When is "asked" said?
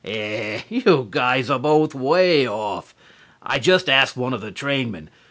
3.87-4.17